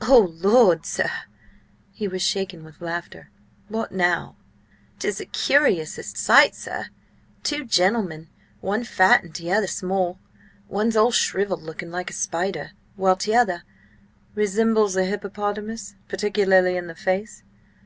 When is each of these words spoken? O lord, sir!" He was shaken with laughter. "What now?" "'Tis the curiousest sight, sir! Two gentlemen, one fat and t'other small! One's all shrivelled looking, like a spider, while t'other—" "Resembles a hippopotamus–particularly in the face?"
O 0.00 0.18
lord, 0.38 0.86
sir!" 0.86 1.10
He 1.90 2.08
was 2.08 2.22
shaken 2.22 2.64
with 2.64 2.80
laughter. 2.80 3.28
"What 3.68 3.92
now?" 3.92 4.36
"'Tis 4.98 5.18
the 5.18 5.26
curiousest 5.26 6.16
sight, 6.16 6.54
sir! 6.54 6.86
Two 7.42 7.66
gentlemen, 7.66 8.30
one 8.62 8.84
fat 8.84 9.22
and 9.22 9.34
t'other 9.34 9.66
small! 9.66 10.18
One's 10.66 10.96
all 10.96 11.12
shrivelled 11.12 11.60
looking, 11.62 11.90
like 11.90 12.08
a 12.08 12.14
spider, 12.14 12.70
while 12.96 13.16
t'other—" 13.16 13.64
"Resembles 14.34 14.96
a 14.96 15.04
hippopotamus–particularly 15.04 16.78
in 16.78 16.86
the 16.86 16.94
face?" 16.94 17.42